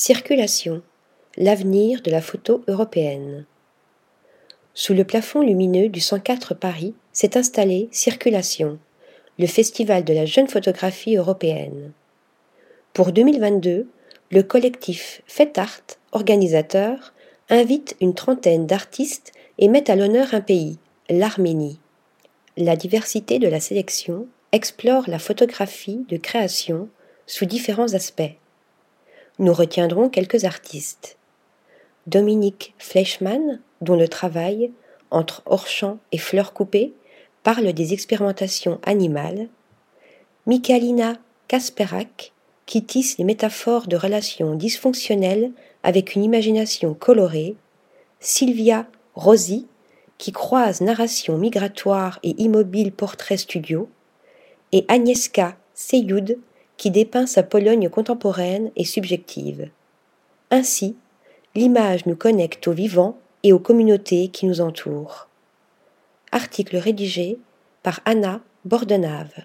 [0.00, 0.80] Circulation.
[1.36, 3.46] L'avenir de la photo européenne.
[4.72, 8.78] Sous le plafond lumineux du 104 Paris s'est installé Circulation,
[9.40, 11.90] le festival de la jeune photographie européenne.
[12.92, 13.88] Pour 2022,
[14.30, 17.12] le collectif Fait Art, organisateur,
[17.48, 20.78] invite une trentaine d'artistes et met à l'honneur un pays,
[21.10, 21.80] l'Arménie.
[22.56, 26.88] La diversité de la sélection explore la photographie de création
[27.26, 28.36] sous différents aspects.
[29.40, 31.16] Nous retiendrons quelques artistes.
[32.08, 34.72] Dominique Fleischmann, dont le travail,
[35.12, 36.92] entre hors-champ et fleurs coupées,
[37.44, 39.48] parle des expérimentations animales.
[40.46, 41.14] Michalina
[41.46, 42.32] Kasperak,
[42.66, 45.52] qui tisse les métaphores de relations dysfonctionnelles
[45.84, 47.54] avec une imagination colorée.
[48.18, 49.68] Sylvia Rossi,
[50.18, 53.88] qui croise narration migratoire et immobile portrait studio.
[54.72, 56.38] Et Agnieszka Seyoud,
[56.78, 59.68] qui dépeint sa Pologne contemporaine et subjective.
[60.50, 60.96] Ainsi,
[61.54, 65.28] l'image nous connecte au vivant et aux communautés qui nous entourent.
[66.32, 67.38] Article rédigé
[67.82, 69.44] par Anna Bordenave.